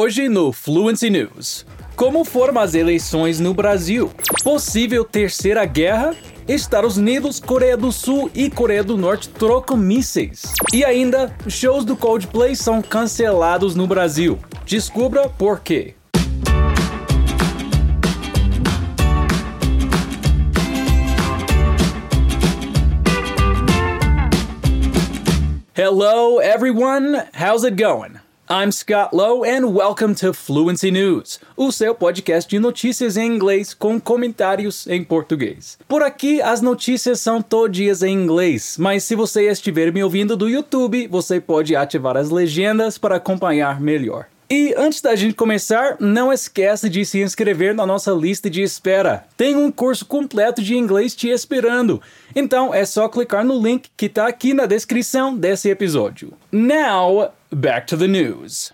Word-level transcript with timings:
Hoje 0.00 0.28
no 0.28 0.52
Fluency 0.52 1.10
News. 1.10 1.66
Como 1.96 2.24
foram 2.24 2.60
as 2.60 2.72
eleições 2.72 3.40
no 3.40 3.52
Brasil? 3.52 4.12
Possível 4.44 5.04
terceira 5.04 5.64
guerra? 5.64 6.14
Estados 6.46 6.96
Unidos, 6.96 7.40
Coreia 7.40 7.76
do 7.76 7.90
Sul 7.90 8.30
e 8.32 8.48
Coreia 8.48 8.84
do 8.84 8.96
Norte 8.96 9.28
trocam 9.28 9.76
mísseis. 9.76 10.54
E 10.72 10.84
ainda, 10.84 11.34
shows 11.48 11.84
do 11.84 11.96
Coldplay 11.96 12.54
são 12.54 12.80
cancelados 12.80 13.74
no 13.74 13.88
Brasil. 13.88 14.38
Descubra 14.64 15.28
por 15.28 15.58
quê. 15.58 15.96
Hello, 25.74 26.40
everyone. 26.40 27.16
How's 27.34 27.64
it 27.64 27.82
going? 27.82 28.27
I'm 28.50 28.72
Scott 28.72 29.14
Lowe 29.14 29.44
and 29.44 29.74
welcome 29.74 30.14
to 30.14 30.32
Fluency 30.32 30.90
News, 30.90 31.38
o 31.54 31.70
seu 31.70 31.94
podcast 31.94 32.48
de 32.48 32.58
notícias 32.58 33.18
em 33.18 33.30
inglês 33.30 33.74
com 33.74 34.00
comentários 34.00 34.86
em 34.86 35.04
português. 35.04 35.78
Por 35.86 36.02
aqui 36.02 36.40
as 36.40 36.62
notícias 36.62 37.20
são 37.20 37.42
todias 37.42 38.02
em 38.02 38.14
inglês, 38.14 38.76
mas 38.78 39.04
se 39.04 39.14
você 39.14 39.50
estiver 39.50 39.92
me 39.92 40.02
ouvindo 40.02 40.34
do 40.34 40.48
YouTube, 40.48 41.06
você 41.08 41.38
pode 41.38 41.76
ativar 41.76 42.16
as 42.16 42.30
legendas 42.30 42.96
para 42.96 43.16
acompanhar 43.16 43.82
melhor. 43.82 44.24
E 44.48 44.74
antes 44.78 45.02
da 45.02 45.14
gente 45.14 45.34
começar, 45.34 45.98
não 46.00 46.32
esquece 46.32 46.88
de 46.88 47.04
se 47.04 47.20
inscrever 47.20 47.74
na 47.74 47.84
nossa 47.84 48.12
lista 48.12 48.48
de 48.48 48.62
espera. 48.62 49.26
Tem 49.36 49.54
um 49.56 49.70
curso 49.70 50.06
completo 50.06 50.62
de 50.62 50.74
inglês 50.74 51.14
te 51.14 51.28
esperando. 51.28 52.00
Então 52.34 52.72
é 52.72 52.86
só 52.86 53.10
clicar 53.10 53.44
no 53.44 53.60
link 53.60 53.90
que 53.94 54.06
está 54.06 54.26
aqui 54.26 54.54
na 54.54 54.64
descrição 54.64 55.36
desse 55.36 55.68
episódio. 55.68 56.32
Now, 56.50 57.30
back 57.50 57.86
to 57.86 57.96
the 57.96 58.06
news. 58.06 58.72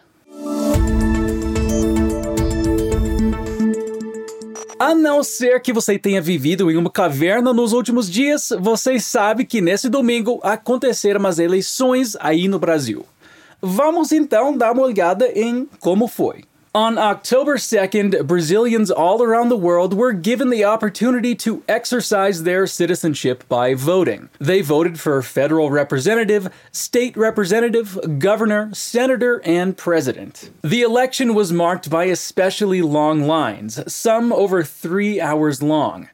A 4.78 4.94
não 4.94 5.22
ser 5.22 5.60
que 5.60 5.72
você 5.72 5.98
tenha 5.98 6.20
vivido 6.20 6.70
em 6.70 6.76
uma 6.76 6.90
caverna 6.90 7.54
nos 7.54 7.72
últimos 7.72 8.10
dias, 8.10 8.50
você 8.60 8.98
sabe 8.98 9.44
que 9.44 9.60
nesse 9.60 9.88
domingo 9.88 10.40
aconteceram 10.42 11.24
as 11.26 11.38
eleições 11.38 12.16
aí 12.20 12.48
no 12.48 12.58
Brasil. 12.58 13.06
Vamos 13.62 14.12
então 14.12 14.56
dar 14.56 14.72
uma 14.72 14.82
olhada 14.82 15.26
em 15.34 15.66
como 15.80 16.06
foi. 16.06 16.44
On 16.76 16.98
October 16.98 17.56
2nd, 17.56 18.26
Brazilians 18.26 18.90
all 18.90 19.22
around 19.22 19.48
the 19.48 19.56
world 19.56 19.94
were 19.94 20.12
given 20.12 20.50
the 20.50 20.64
opportunity 20.64 21.36
to 21.36 21.62
exercise 21.68 22.42
their 22.42 22.66
citizenship 22.66 23.44
by 23.48 23.74
voting. 23.74 24.28
They 24.40 24.60
voted 24.60 24.98
for 24.98 25.22
federal 25.22 25.70
representative, 25.70 26.52
state 26.72 27.16
representative, 27.16 28.18
governor, 28.18 28.74
senator, 28.74 29.40
and 29.44 29.76
president. 29.76 30.50
The 30.62 30.82
election 30.82 31.34
was 31.34 31.52
marked 31.52 31.90
by 31.90 32.06
especially 32.06 32.82
long 32.82 33.22
lines, 33.22 33.80
some 33.92 34.32
over 34.32 34.64
three 34.64 35.20
hours 35.20 35.62
long. 35.62 36.08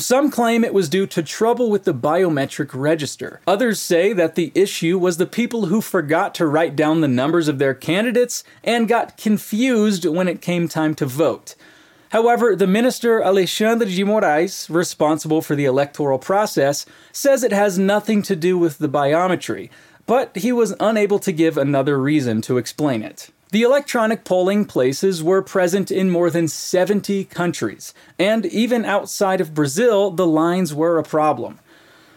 Some 0.00 0.30
claim 0.30 0.64
it 0.64 0.72
was 0.72 0.88
due 0.88 1.06
to 1.08 1.22
trouble 1.22 1.68
with 1.68 1.84
the 1.84 1.92
biometric 1.92 2.70
register. 2.72 3.40
Others 3.46 3.80
say 3.80 4.14
that 4.14 4.34
the 4.34 4.50
issue 4.54 4.98
was 4.98 5.18
the 5.18 5.26
people 5.26 5.66
who 5.66 5.82
forgot 5.82 6.34
to 6.36 6.46
write 6.46 6.74
down 6.74 7.02
the 7.02 7.08
numbers 7.08 7.48
of 7.48 7.58
their 7.58 7.74
candidates 7.74 8.42
and 8.64 8.88
got 8.88 9.18
confused 9.18 10.06
when 10.06 10.26
it 10.26 10.40
came 10.40 10.68
time 10.68 10.94
to 10.94 11.04
vote. 11.04 11.54
However, 12.12 12.56
the 12.56 12.66
minister 12.66 13.22
Alexandre 13.22 13.84
de 13.84 14.02
Moraes, 14.02 14.68
responsible 14.70 15.42
for 15.42 15.54
the 15.54 15.66
electoral 15.66 16.18
process, 16.18 16.86
says 17.12 17.44
it 17.44 17.52
has 17.52 17.78
nothing 17.78 18.22
to 18.22 18.34
do 18.34 18.56
with 18.56 18.78
the 18.78 18.88
biometry, 18.88 19.68
but 20.06 20.34
he 20.34 20.50
was 20.50 20.74
unable 20.80 21.18
to 21.18 21.30
give 21.30 21.58
another 21.58 22.00
reason 22.00 22.40
to 22.42 22.56
explain 22.56 23.02
it. 23.02 23.30
The 23.52 23.62
electronic 23.62 24.22
polling 24.22 24.64
places 24.64 25.24
were 25.24 25.42
present 25.42 25.90
in 25.90 26.08
more 26.08 26.30
than 26.30 26.46
70 26.46 27.24
countries, 27.24 27.92
and 28.16 28.46
even 28.46 28.84
outside 28.84 29.40
of 29.40 29.54
Brazil, 29.54 30.12
the 30.12 30.26
lines 30.26 30.72
were 30.72 30.98
a 30.98 31.02
problem. 31.02 31.58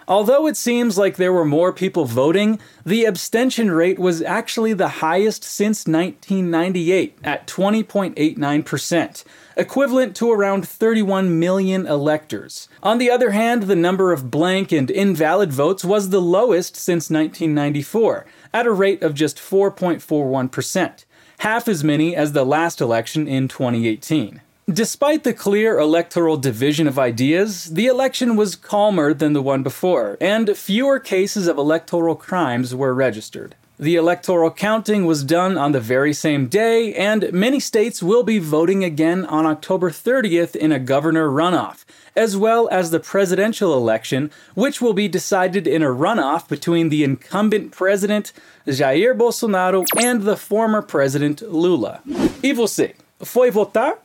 Although 0.07 0.45
it 0.45 0.57
seems 0.57 0.95
like 0.95 1.15
there 1.15 1.33
were 1.33 1.43
more 1.43 1.73
people 1.73 2.05
voting, 2.05 2.59
the 2.85 3.05
abstention 3.05 3.71
rate 3.71 3.97
was 3.97 4.21
actually 4.21 4.73
the 4.73 4.99
highest 4.99 5.43
since 5.43 5.87
1998 5.87 7.17
at 7.23 7.47
20.89%, 7.47 9.23
equivalent 9.57 10.15
to 10.17 10.31
around 10.31 10.67
31 10.67 11.39
million 11.39 11.87
electors. 11.87 12.69
On 12.83 12.99
the 12.99 13.09
other 13.09 13.31
hand, 13.31 13.63
the 13.63 13.75
number 13.75 14.11
of 14.11 14.29
blank 14.29 14.71
and 14.71 14.91
invalid 14.91 15.51
votes 15.51 15.83
was 15.83 16.09
the 16.09 16.21
lowest 16.21 16.75
since 16.75 17.09
1994, 17.09 18.27
at 18.53 18.67
a 18.67 18.71
rate 18.71 19.01
of 19.01 19.15
just 19.15 19.37
4.41% 19.37 21.05
half 21.43 21.67
as 21.67 21.83
many 21.83 22.15
as 22.15 22.31
the 22.31 22.45
last 22.45 22.79
election 22.79 23.27
in 23.27 23.49
2018. 23.49 24.39
Despite 24.69 25.25
the 25.25 25.33
clear 25.33 25.77
electoral 25.77 26.37
division 26.37 26.87
of 26.87 26.97
ideas, 26.97 27.65
the 27.65 27.87
election 27.87 28.37
was 28.37 28.55
calmer 28.55 29.13
than 29.13 29.33
the 29.33 29.41
one 29.41 29.61
before, 29.61 30.17
and 30.21 30.55
fewer 30.55 31.01
cases 31.01 31.47
of 31.47 31.57
electoral 31.57 32.15
crimes 32.15 32.73
were 32.73 32.93
registered. 32.93 33.55
The 33.79 33.95
electoral 33.95 34.51
counting 34.51 35.07
was 35.07 35.23
done 35.23 35.57
on 35.57 35.71
the 35.71 35.79
very 35.79 36.13
same 36.13 36.45
day, 36.45 36.93
and 36.93 37.33
many 37.33 37.59
states 37.59 38.03
will 38.03 38.21
be 38.21 38.37
voting 38.37 38.83
again 38.83 39.25
on 39.25 39.47
October 39.47 39.89
30th 39.89 40.55
in 40.55 40.71
a 40.71 40.77
governor 40.77 41.27
runoff, 41.27 41.83
as 42.15 42.37
well 42.37 42.69
as 42.71 42.91
the 42.91 42.99
presidential 42.99 43.73
election, 43.73 44.29
which 44.53 44.79
will 44.79 44.93
be 44.93 45.07
decided 45.07 45.65
in 45.65 45.81
a 45.81 45.87
runoff 45.87 46.47
between 46.47 46.89
the 46.89 47.03
incumbent 47.03 47.71
president, 47.71 48.31
Jair 48.67 49.17
Bolsonaro, 49.17 49.85
and 49.99 50.21
the 50.21 50.37
former 50.37 50.83
president, 50.83 51.41
Lula. 51.41 52.01
E 52.43 52.53
você? 52.53 52.93
Foi 53.23 53.49
votar? 53.49 53.97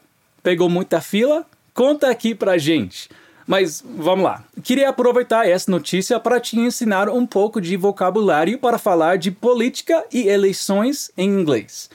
Pegou 0.43 0.71
muita 0.71 1.03
fila? 1.03 1.45
Conta 1.75 2.09
aqui 2.09 2.35
pra 2.35 2.57
gente. 2.57 3.11
Mas 3.49 3.83
vamos 3.83 4.27
lá. 4.27 4.45
Queria 4.63 4.91
aproveitar 4.91 5.49
essa 5.49 5.71
notícia 5.71 6.21
para 6.21 6.39
te 6.39 6.59
ensinar 6.59 7.09
um 7.09 7.27
pouco 7.27 7.63
de 7.63 7.79
vocabulário 7.79 8.59
para 8.59 8.77
falar 8.77 9.17
de 9.17 9.31
política 9.31 10.05
e 10.13 10.29
eleições 10.29 11.11
em 11.17 11.31
inglês. 11.31 11.89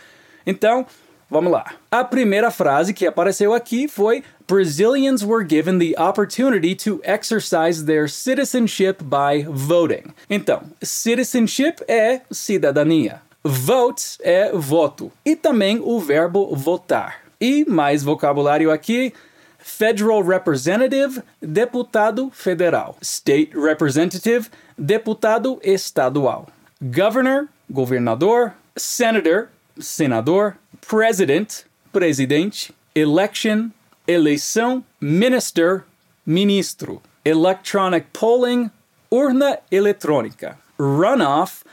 Então, 0.48 0.84
vamos 1.30 1.52
lá. 1.52 1.76
A 1.92 2.04
primeira 2.04 2.50
frase 2.50 2.92
que 2.92 3.06
apareceu 3.06 3.54
aqui 3.54 3.88
foi 3.88 4.24
Brazilians 4.48 5.24
were 5.24 5.48
given 5.48 5.78
the 5.78 5.94
opportunity 6.02 6.74
to 6.74 7.00
exercise 7.04 7.86
their 7.86 8.10
citizenship 8.10 9.04
by 9.04 9.46
voting. 9.48 10.12
Então, 10.28 10.64
citizenship 10.82 11.84
é 11.88 12.22
cidadania. 12.32 13.22
Vote 13.44 14.18
é 14.22 14.52
voto. 14.52 15.12
E 15.24 15.36
também 15.36 15.80
o 15.84 16.00
verbo 16.00 16.56
votar. 16.56 17.20
E 17.40 17.64
mais 17.70 18.02
vocabulário 18.02 18.72
aqui 18.72 19.14
Federal 19.64 20.22
Representative, 20.22 21.24
deputado 21.42 22.30
federal. 22.32 22.98
State 23.02 23.52
Representative, 23.56 24.50
deputado 24.78 25.58
estadual. 25.64 26.50
Governor, 26.82 27.48
governador. 27.72 28.54
Senator, 28.76 29.50
senador. 29.80 30.58
President, 30.86 31.64
presidente. 31.94 32.74
Election, 32.94 33.72
eleição. 34.06 34.84
Minister, 35.00 35.86
ministro. 36.26 37.02
Electronic 37.24 38.08
polling, 38.12 38.70
urna 39.10 39.60
eletrônica. 39.72 40.58
Runoff, 40.78 41.64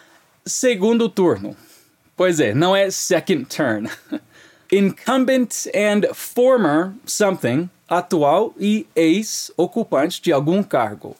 segundo 0.46 1.08
turno. 1.08 1.56
Pois 2.16 2.38
é, 2.38 2.54
não 2.54 2.76
é 2.76 2.88
second 2.90 3.46
turn. 3.46 3.90
Incumbent 4.70 5.66
and 5.74 6.14
former 6.14 6.94
something 7.04 7.68
atual 7.90 8.54
e 8.56 8.86
ex-ocupante 8.94 10.22
de 10.22 10.32
algum 10.32 10.62
cargo. 10.62 11.16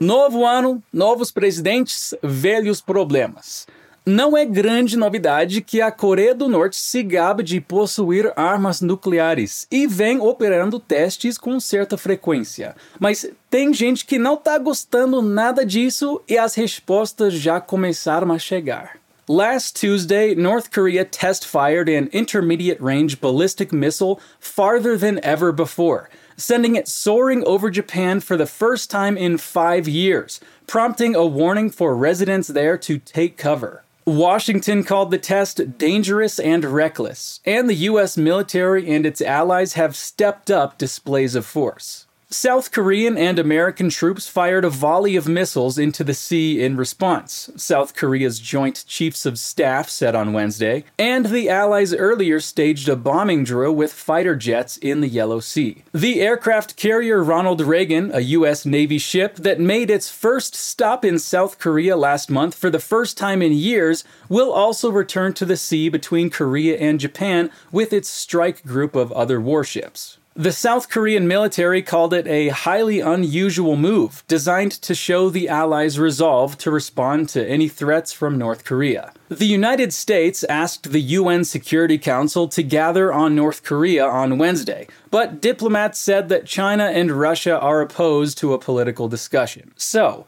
Novo 0.00 0.44
ano, 0.44 0.82
novos 0.92 1.30
presidentes, 1.30 2.14
velhos 2.20 2.80
problemas. 2.80 3.66
Não 4.04 4.36
é 4.36 4.44
grande 4.44 4.98
novidade 4.98 5.62
que 5.62 5.80
a 5.80 5.90
Coreia 5.90 6.34
do 6.34 6.46
Norte 6.46 6.76
se 6.76 7.02
gabe 7.02 7.42
de 7.42 7.58
possuir 7.58 8.30
armas 8.36 8.82
nucleares 8.82 9.66
e 9.70 9.86
vem 9.86 10.20
operando 10.20 10.78
testes 10.78 11.38
com 11.38 11.58
certa 11.58 11.96
frequência. 11.96 12.76
Mas 13.00 13.26
tem 13.48 13.72
gente 13.72 14.04
que 14.04 14.18
não 14.18 14.34
está 14.34 14.58
gostando 14.58 15.22
nada 15.22 15.64
disso 15.64 16.20
e 16.28 16.36
as 16.36 16.54
respostas 16.54 17.32
já 17.32 17.62
começaram 17.62 18.30
a 18.30 18.38
chegar. 18.38 19.03
Last 19.28 19.74
Tuesday, 19.74 20.34
North 20.34 20.70
Korea 20.70 21.06
test 21.06 21.46
fired 21.46 21.88
an 21.88 22.08
intermediate 22.08 22.78
range 22.78 23.22
ballistic 23.22 23.72
missile 23.72 24.20
farther 24.38 24.98
than 24.98 25.18
ever 25.24 25.50
before, 25.50 26.10
sending 26.36 26.76
it 26.76 26.86
soaring 26.86 27.42
over 27.46 27.70
Japan 27.70 28.20
for 28.20 28.36
the 28.36 28.44
first 28.44 28.90
time 28.90 29.16
in 29.16 29.38
five 29.38 29.88
years, 29.88 30.40
prompting 30.66 31.14
a 31.14 31.24
warning 31.24 31.70
for 31.70 31.96
residents 31.96 32.48
there 32.48 32.76
to 32.76 32.98
take 32.98 33.38
cover. 33.38 33.82
Washington 34.04 34.84
called 34.84 35.10
the 35.10 35.16
test 35.16 35.78
dangerous 35.78 36.38
and 36.38 36.62
reckless, 36.62 37.40
and 37.46 37.66
the 37.66 37.86
U.S. 37.88 38.18
military 38.18 38.90
and 38.90 39.06
its 39.06 39.22
allies 39.22 39.72
have 39.72 39.96
stepped 39.96 40.50
up 40.50 40.76
displays 40.76 41.34
of 41.34 41.46
force. 41.46 42.03
South 42.34 42.72
Korean 42.72 43.16
and 43.16 43.38
American 43.38 43.88
troops 43.88 44.26
fired 44.26 44.64
a 44.64 44.68
volley 44.68 45.14
of 45.14 45.28
missiles 45.28 45.78
into 45.78 46.02
the 46.02 46.14
sea 46.14 46.60
in 46.60 46.76
response, 46.76 47.48
South 47.54 47.94
Korea's 47.94 48.40
Joint 48.40 48.84
Chiefs 48.88 49.24
of 49.24 49.38
Staff 49.38 49.88
said 49.88 50.16
on 50.16 50.32
Wednesday, 50.32 50.82
and 50.98 51.26
the 51.26 51.48
Allies 51.48 51.94
earlier 51.94 52.40
staged 52.40 52.88
a 52.88 52.96
bombing 52.96 53.44
drill 53.44 53.72
with 53.72 53.92
fighter 53.92 54.34
jets 54.34 54.76
in 54.78 55.00
the 55.00 55.06
Yellow 55.06 55.38
Sea. 55.38 55.84
The 55.92 56.20
aircraft 56.20 56.74
carrier 56.76 57.22
Ronald 57.22 57.60
Reagan, 57.60 58.10
a 58.12 58.20
U.S. 58.20 58.66
Navy 58.66 58.98
ship 58.98 59.36
that 59.36 59.60
made 59.60 59.88
its 59.88 60.10
first 60.10 60.56
stop 60.56 61.04
in 61.04 61.20
South 61.20 61.60
Korea 61.60 61.96
last 61.96 62.32
month 62.32 62.56
for 62.56 62.68
the 62.68 62.80
first 62.80 63.16
time 63.16 63.42
in 63.42 63.52
years, 63.52 64.02
will 64.28 64.50
also 64.50 64.90
return 64.90 65.34
to 65.34 65.44
the 65.44 65.56
sea 65.56 65.88
between 65.88 66.30
Korea 66.30 66.76
and 66.78 66.98
Japan 66.98 67.48
with 67.70 67.92
its 67.92 68.08
strike 68.08 68.64
group 68.64 68.96
of 68.96 69.12
other 69.12 69.40
warships. 69.40 70.18
The 70.36 70.50
South 70.50 70.90
Korean 70.90 71.28
military 71.28 71.80
called 71.80 72.12
it 72.12 72.26
a 72.26 72.48
highly 72.48 72.98
unusual 72.98 73.76
move, 73.76 74.24
designed 74.26 74.72
to 74.82 74.92
show 74.92 75.30
the 75.30 75.48
Allies' 75.48 75.96
resolve 75.96 76.58
to 76.58 76.72
respond 76.72 77.28
to 77.28 77.48
any 77.48 77.68
threats 77.68 78.12
from 78.12 78.36
North 78.36 78.64
Korea. 78.64 79.12
The 79.28 79.46
United 79.46 79.92
States 79.92 80.42
asked 80.42 80.90
the 80.90 81.00
UN 81.00 81.44
Security 81.44 81.98
Council 81.98 82.48
to 82.48 82.64
gather 82.64 83.12
on 83.12 83.36
North 83.36 83.62
Korea 83.62 84.04
on 84.04 84.36
Wednesday, 84.36 84.88
but 85.08 85.40
diplomats 85.40 86.00
said 86.00 86.28
that 86.30 86.46
China 86.46 86.86
and 86.86 87.12
Russia 87.12 87.56
are 87.56 87.80
opposed 87.80 88.36
to 88.38 88.54
a 88.54 88.58
political 88.58 89.06
discussion. 89.06 89.70
So, 89.76 90.26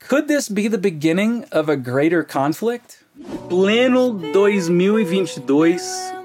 could 0.00 0.28
this 0.28 0.50
be 0.50 0.68
the 0.68 0.76
beginning 0.76 1.44
of 1.50 1.70
a 1.70 1.78
greater 1.78 2.22
conflict? 2.22 3.02
Pleno 3.48 4.20
2022, 4.34 5.78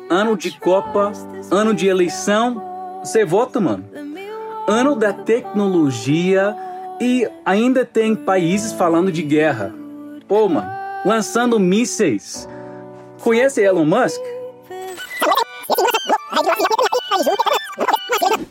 ano 0.09 0.35
de 0.35 0.51
Copa, 0.59 1.13
ano 1.49 1.73
de 1.73 1.87
eleição 1.87 2.70
Você 3.03 3.25
vota, 3.25 3.59
mano. 3.59 3.83
Ano 4.67 4.95
da 4.95 5.11
tecnologia 5.11 6.55
e 6.99 7.27
ainda 7.43 7.83
tem 7.83 8.15
países 8.15 8.71
falando 8.73 9.11
de 9.11 9.23
guerra. 9.23 9.73
Pô, 10.27 10.47
mano, 10.47 10.71
lançando 11.03 11.59
mísseis. 11.59 12.47
Conhece 13.21 13.61
Elon 13.61 13.85
Musk? 13.85 14.21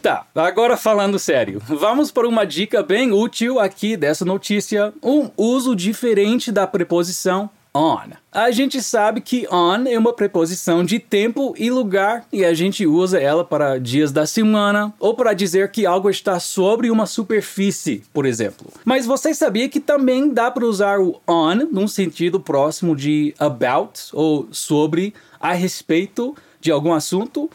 Tá, 0.03 0.27
agora 0.35 0.77
falando 0.77 1.19
sério, 1.19 1.61
vamos 1.65 2.11
para 2.11 2.27
uma 2.27 2.47
dica 2.47 2.83
bem 2.83 3.13
útil 3.13 3.61
aqui 3.61 3.97
dessa 3.97 4.25
notícia: 4.25 4.93
um 5.03 5.31
uso 5.37 5.77
diferente 5.77 6.51
da 6.51 6.67
preposição 6.67 7.51
on. 7.75 8.11
A 8.33 8.51
gente 8.51 8.83
sabe 8.83 9.21
que 9.21 9.47
on 9.51 9.87
é 9.87 9.99
uma 9.99 10.13
preposição 10.13 10.85
de 10.85 10.99
tempo 10.99 11.55
e 11.59 11.71
lugar 11.71 12.25
e 12.33 12.45
a 12.45 12.55
gente 12.55 12.87
usa 12.87 13.21
ela 13.21 13.45
para 13.45 13.79
dias 13.79 14.13
da 14.13 14.27
semana 14.27 14.93
ou 14.99 15.15
para 15.15 15.33
dizer 15.33 15.71
que 15.71 15.87
algo 15.87 16.11
está 16.11 16.39
sobre 16.39 16.91
uma 16.91 17.07
superfície, 17.07 18.03
por 18.13 18.27
exemplo. 18.27 18.73
Mas 18.85 19.07
você 19.07 19.35
sabia 19.35 19.69
que 19.69 19.81
também 19.81 20.33
dá 20.33 20.51
para 20.51 20.65
usar 20.65 21.01
o 21.01 21.21
on 21.29 21.69
num 21.71 21.89
sentido 21.89 22.41
próximo 22.41 22.95
de 22.95 23.35
about 23.39 24.01
ou 24.13 24.49
sobre, 24.53 25.15
a 25.41 25.53
respeito 25.53 26.37
de 26.61 26.71
algum 26.71 26.93
assunto? 26.93 27.51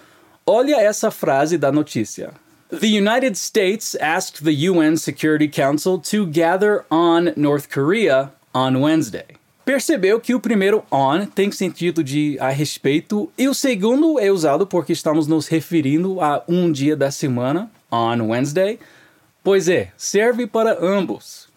Olha 0.46 0.76
essa 0.76 1.12
frase 1.12 1.58
da 1.58 1.72
notícia. 1.72 2.34
The 2.70 2.88
United 2.88 3.38
States 3.38 3.96
asked 4.02 4.44
the 4.44 4.70
UN 4.70 4.98
Security 4.98 5.48
Council 5.48 6.00
to 6.00 6.26
gather 6.26 6.84
on 6.90 7.32
North 7.36 7.70
Korea 7.70 8.32
on 8.54 8.82
Wednesday 8.82 9.26
percebeu 9.66 10.20
que 10.20 10.36
o 10.36 10.40
primeiro 10.40 10.84
on 10.92 11.26
tem 11.26 11.52
sentido 11.52 12.04
de 12.04 12.38
a 12.40 12.50
respeito 12.50 13.32
e 13.36 13.48
o 13.48 13.54
segundo 13.54 14.20
é 14.20 14.32
usado 14.32 14.68
porque 14.68 14.94
estamos 14.94 15.26
nos 15.26 15.48
referindo 15.48 16.22
a 16.22 16.44
um 16.48 16.72
dia 16.72 16.96
da 16.96 17.10
semana, 17.10 17.70
on 17.92 18.30
Wednesday. 18.30 18.80
Pois 19.44 19.68
é, 19.68 19.92
serve 19.98 20.46
para 20.46 20.78
ambos. 20.80 21.50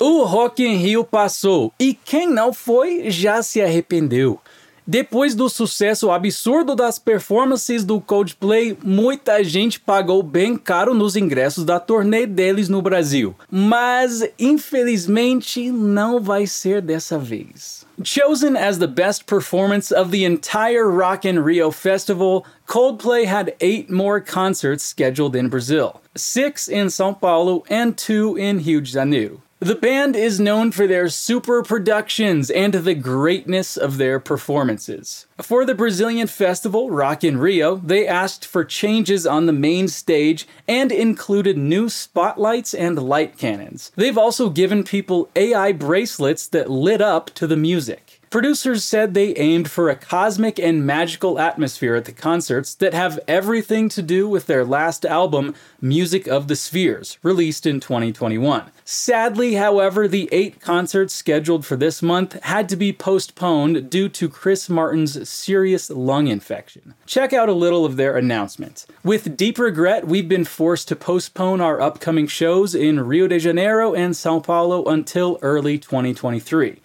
O 0.00 0.22
Rock 0.24 0.62
in 0.62 0.76
Rio 0.76 1.02
passou 1.02 1.72
e 1.78 1.94
quem 1.94 2.28
não 2.28 2.52
foi 2.52 3.10
já 3.10 3.42
se 3.42 3.60
arrependeu. 3.60 4.40
Depois 4.86 5.34
do 5.34 5.48
sucesso 5.48 6.10
absurdo 6.10 6.74
das 6.74 6.98
performances 6.98 7.84
do 7.84 8.00
Coldplay, 8.00 8.76
muita 8.82 9.42
gente 9.42 9.80
pagou 9.80 10.22
bem 10.22 10.56
caro 10.56 10.92
nos 10.92 11.16
ingressos 11.16 11.64
da 11.64 11.80
turnê 11.80 12.26
deles 12.26 12.68
no 12.68 12.82
Brasil. 12.82 13.34
Mas, 13.50 14.22
infelizmente, 14.38 15.70
não 15.70 16.20
vai 16.20 16.46
ser 16.46 16.82
dessa 16.82 17.18
vez. 17.18 17.86
Chosen 18.02 18.56
as 18.56 18.76
the 18.76 18.86
best 18.86 19.24
performance 19.24 19.94
of 19.94 20.10
the 20.10 20.24
entire 20.24 20.84
Rock 20.84 21.26
in 21.26 21.38
Rio 21.40 21.70
festival, 21.70 22.44
Coldplay 22.66 23.24
had 23.24 23.54
eight 23.60 23.90
more 23.90 24.20
concerts 24.20 24.82
scheduled 24.82 25.36
in 25.36 25.48
Brazil 25.48 26.00
six 26.16 26.68
in 26.68 26.90
Sao 26.90 27.12
Paulo 27.12 27.64
and 27.68 27.96
two 27.96 28.36
in 28.36 28.58
Rio 28.58 28.80
de 28.80 28.90
Janeiro. 28.90 29.42
The 29.64 29.74
band 29.74 30.14
is 30.14 30.38
known 30.38 30.72
for 30.72 30.86
their 30.86 31.08
super 31.08 31.62
productions 31.62 32.50
and 32.50 32.74
the 32.74 32.94
greatness 32.94 33.78
of 33.78 33.96
their 33.96 34.20
performances. 34.20 35.24
For 35.40 35.64
the 35.64 35.74
Brazilian 35.74 36.26
festival, 36.26 36.90
Rock 36.90 37.24
in 37.24 37.38
Rio, 37.38 37.76
they 37.76 38.06
asked 38.06 38.44
for 38.44 38.62
changes 38.62 39.26
on 39.26 39.46
the 39.46 39.54
main 39.54 39.88
stage 39.88 40.46
and 40.68 40.92
included 40.92 41.56
new 41.56 41.88
spotlights 41.88 42.74
and 42.74 43.08
light 43.08 43.38
cannons. 43.38 43.90
They've 43.96 44.18
also 44.18 44.50
given 44.50 44.84
people 44.84 45.30
AI 45.34 45.72
bracelets 45.72 46.46
that 46.48 46.70
lit 46.70 47.00
up 47.00 47.30
to 47.30 47.46
the 47.46 47.56
music. 47.56 48.20
Producers 48.34 48.82
said 48.82 49.14
they 49.14 49.32
aimed 49.36 49.70
for 49.70 49.88
a 49.88 49.94
cosmic 49.94 50.58
and 50.58 50.84
magical 50.84 51.38
atmosphere 51.38 51.94
at 51.94 52.04
the 52.04 52.10
concerts 52.10 52.74
that 52.74 52.92
have 52.92 53.20
everything 53.28 53.88
to 53.90 54.02
do 54.02 54.28
with 54.28 54.46
their 54.46 54.64
last 54.64 55.06
album, 55.06 55.54
Music 55.80 56.26
of 56.26 56.48
the 56.48 56.56
Spheres, 56.56 57.16
released 57.22 57.64
in 57.64 57.78
2021. 57.78 58.72
Sadly, 58.84 59.54
however, 59.54 60.08
the 60.08 60.28
eight 60.32 60.60
concerts 60.60 61.14
scheduled 61.14 61.64
for 61.64 61.76
this 61.76 62.02
month 62.02 62.36
had 62.42 62.68
to 62.70 62.74
be 62.74 62.92
postponed 62.92 63.88
due 63.88 64.08
to 64.08 64.28
Chris 64.28 64.68
Martin's 64.68 65.28
serious 65.28 65.88
lung 65.88 66.26
infection. 66.26 66.94
Check 67.06 67.32
out 67.32 67.48
a 67.48 67.52
little 67.52 67.84
of 67.84 67.96
their 67.96 68.16
announcement. 68.16 68.84
With 69.04 69.36
deep 69.36 69.60
regret, 69.60 70.08
we've 70.08 70.28
been 70.28 70.44
forced 70.44 70.88
to 70.88 70.96
postpone 70.96 71.60
our 71.60 71.80
upcoming 71.80 72.26
shows 72.26 72.74
in 72.74 73.06
Rio 73.06 73.28
de 73.28 73.38
Janeiro 73.38 73.94
and 73.94 74.16
Sao 74.16 74.40
Paulo 74.40 74.84
until 74.86 75.38
early 75.40 75.78
2023. 75.78 76.80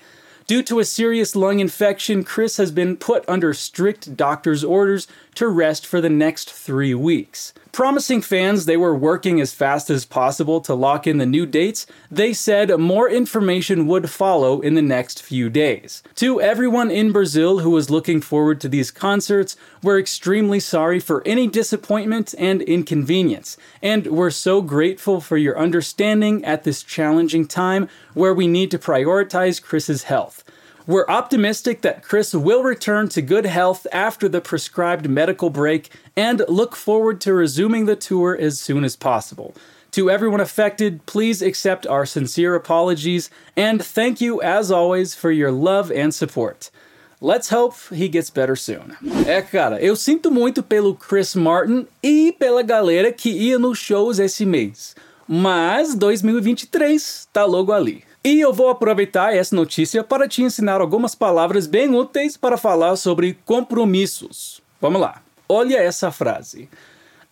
Due 0.50 0.64
to 0.64 0.80
a 0.80 0.84
serious 0.84 1.36
lung 1.36 1.60
infection, 1.60 2.24
Chris 2.24 2.58
has 2.58 2.72
been 2.72 2.98
put 2.98 3.24
under 3.28 3.54
strict 3.54 4.18
doctor's 4.18 4.64
orders 4.64 5.08
to 5.36 5.48
rest 5.48 5.86
for 5.86 6.02
the 6.02 6.10
next 6.10 6.52
three 6.52 6.96
weeks. 6.96 7.54
Promising 7.72 8.22
fans 8.22 8.66
they 8.66 8.76
were 8.76 8.96
working 8.96 9.40
as 9.40 9.54
fast 9.54 9.92
as 9.92 10.04
possible 10.04 10.60
to 10.62 10.74
lock 10.74 11.06
in 11.06 11.20
the 11.20 11.26
new 11.26 11.46
dates, 11.46 11.86
they 12.10 12.34
said 12.34 12.78
more 12.80 13.08
information 13.08 13.86
would 13.86 14.10
follow 14.10 14.60
in 14.60 14.74
the 14.74 14.82
next 14.82 15.22
few 15.22 15.52
days. 15.52 16.02
To 16.16 16.42
everyone 16.42 16.90
in 16.90 17.12
Brazil 17.12 17.60
who 17.60 17.70
was 17.70 17.92
looking 17.92 18.20
forward 18.20 18.60
to 18.62 18.68
these 18.68 18.90
concerts, 18.90 19.56
we're 19.84 20.00
extremely 20.00 20.60
sorry 20.60 21.00
for 21.00 21.22
any 21.28 21.48
disappointment 21.48 22.34
and 22.40 22.64
inconvenience, 22.64 23.56
and 23.84 24.08
we're 24.08 24.32
so 24.32 24.64
grateful 24.64 25.22
for 25.22 25.38
your 25.38 25.58
understanding 25.58 26.44
at 26.44 26.64
this 26.64 26.82
challenging 26.82 27.48
time 27.48 27.88
where 28.16 28.34
we 28.34 28.48
need 28.48 28.72
to 28.72 28.80
prioritize 28.80 29.62
Chris's 29.62 30.04
health. 30.04 30.39
We're 30.90 31.06
optimistic 31.08 31.82
that 31.82 32.02
Chris 32.02 32.34
will 32.34 32.64
return 32.64 33.10
to 33.10 33.22
good 33.22 33.46
health 33.46 33.86
after 33.92 34.28
the 34.28 34.42
prescribed 34.42 35.08
medical 35.08 35.52
break 35.52 35.92
and 36.16 36.42
look 36.50 36.76
forward 36.76 37.22
to 37.22 37.34
resuming 37.36 37.86
the 37.86 37.96
tour 37.96 38.36
as 38.36 38.60
soon 38.60 38.84
as 38.84 38.96
possible. 38.96 39.54
To 39.92 40.10
everyone 40.10 40.40
affected, 40.40 41.06
please 41.06 41.44
accept 41.44 41.86
our 41.86 42.08
sincere 42.08 42.56
apologies 42.56 43.30
and 43.56 43.86
thank 43.86 44.20
you 44.20 44.42
as 44.42 44.72
always 44.72 45.14
for 45.14 45.30
your 45.30 45.52
love 45.52 45.92
and 45.92 46.12
support. 46.12 46.72
Let's 47.22 47.50
hope 47.50 47.76
he 47.94 48.10
gets 48.10 48.32
better 48.32 48.56
soon. 48.56 48.98
É, 49.28 49.44
cara, 49.44 49.80
eu 49.80 49.96
sinto 49.96 50.32
muito 50.32 50.64
pelo 50.64 50.96
Chris 50.96 51.36
Martin 51.36 51.86
e 52.02 52.32
pela 52.32 52.64
galera 52.64 53.12
que 53.12 53.30
ia 53.30 53.60
nos 53.60 53.78
shows 53.78 54.18
esse 54.18 54.44
mês. 54.44 54.96
Mas 55.28 55.94
2023 55.94 57.28
tá 57.32 57.46
logo 57.46 57.72
ali. 57.72 58.09
E 58.24 58.42
eu 58.42 58.52
vou 58.52 58.68
aproveitar 58.68 59.34
essa 59.34 59.56
notícia 59.56 60.04
para 60.04 60.28
te 60.28 60.44
ensinar 60.44 60.82
algumas 60.82 61.16
palavras 61.16 61.66
bem 61.66 61.96
úteis 61.96 62.36
para 62.36 62.58
falar 62.58 62.98
sobre 62.98 63.38
compromissos. 63.46 64.62
Vamos 64.82 65.00
lá. 65.00 65.22
Olha 65.48 65.78
essa 65.78 66.12
frase. 66.12 66.70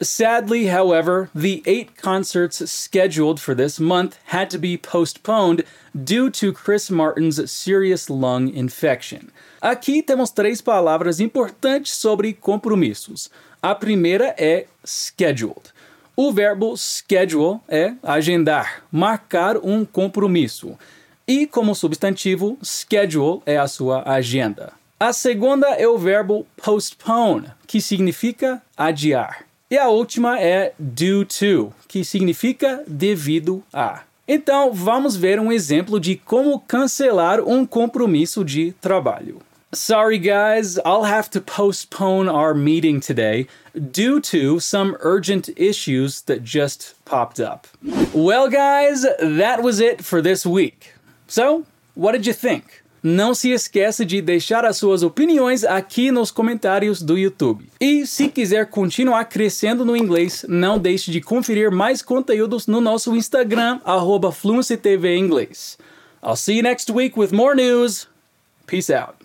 Sadly, 0.02 0.68
however, 0.68 1.30
the 1.36 1.62
eight 1.66 2.02
concerts 2.02 2.64
scheduled 2.70 3.42
for 3.42 3.56
this 3.56 3.80
month 3.80 4.16
had 4.28 4.50
to 4.52 4.58
be 4.58 4.78
postponed 4.78 5.66
due 5.94 6.30
to 6.30 6.54
Chris 6.54 6.90
Martin's 6.90 7.52
serious 7.52 8.08
lung 8.08 8.48
infection. 8.56 9.30
Aqui 9.60 10.02
temos 10.02 10.30
três 10.30 10.62
palavras 10.62 11.20
importantes 11.20 11.98
sobre 11.98 12.32
compromissos. 12.32 13.30
A 13.62 13.74
primeira 13.74 14.36
é 14.38 14.68
scheduled. 14.86 15.74
O 16.20 16.32
verbo 16.32 16.76
schedule 16.76 17.60
é 17.68 17.94
agendar, 18.02 18.82
marcar 18.92 19.56
um 19.58 19.86
compromisso. 19.86 20.76
E 21.28 21.46
como 21.46 21.76
substantivo, 21.76 22.58
schedule 22.64 23.44
é 23.46 23.56
a 23.56 23.68
sua 23.68 24.02
agenda. 24.04 24.74
A 25.00 25.14
segunda 25.14 25.68
é 25.76 25.88
o 25.88 25.96
verbo 25.96 26.48
postpone, 26.58 27.52
que 27.68 27.80
significa 27.80 28.60
adiar. 28.76 29.46
E 29.70 29.78
a 29.78 29.90
última 29.90 30.40
é 30.42 30.74
due 30.80 31.24
to, 31.24 31.72
que 31.88 32.04
significa 32.04 32.84
devido 32.88 33.64
a. 33.72 34.02
Então, 34.28 34.74
vamos 34.74 35.16
ver 35.16 35.40
um 35.40 35.52
exemplo 35.52 36.00
de 36.00 36.16
como 36.16 36.60
cancelar 36.62 37.42
um 37.42 37.64
compromisso 37.64 38.44
de 38.44 38.72
trabalho. 38.82 39.40
Sorry, 39.74 40.18
guys, 40.18 40.80
I'll 40.86 41.04
have 41.04 41.30
to 41.32 41.42
postpone 41.42 42.30
our 42.30 42.54
meeting 42.54 43.02
today 43.02 43.48
due 43.92 44.22
to 44.22 44.62
some 44.62 44.96
urgent 45.02 45.50
issues 45.58 46.22
that 46.22 46.42
just 46.42 46.96
popped 47.04 47.42
up. 47.42 47.68
Well, 48.14 48.50
guys, 48.50 49.06
that 49.20 49.62
was 49.62 49.82
it 49.82 50.06
for 50.06 50.22
this 50.22 50.46
week. 50.46 50.94
So, 51.28 51.66
what 51.96 52.14
did 52.14 52.26
you 52.26 52.34
think? 52.34 52.82
Não 53.04 53.34
se 53.34 53.52
esqueça 53.52 54.06
de 54.06 54.22
deixar 54.22 54.64
as 54.66 54.78
suas 54.78 55.04
opiniões 55.04 55.66
aqui 55.66 56.12
nos 56.12 56.32
comentários 56.32 57.02
do 57.02 57.18
YouTube. 57.18 57.70
E 57.80 58.08
se 58.08 58.30
quiser 58.30 58.68
continuar 58.68 59.26
crescendo 59.26 59.84
no 59.84 59.98
inglês, 59.98 60.46
não 60.48 60.80
deixe 60.80 61.12
de 61.12 61.20
conferir 61.20 61.72
mais 61.72 62.02
conteúdos 62.02 62.68
no 62.68 62.80
nosso 62.80 63.14
Instagram, 63.16 63.82
arroba 63.84 64.34
Inglês. 65.18 65.78
I'll 66.24 66.38
see 66.38 66.56
you 66.56 66.64
next 66.64 66.90
week 66.90 67.20
with 67.20 67.34
more 67.34 67.54
news. 67.54 68.08
Peace 68.66 68.90
out. 68.90 69.17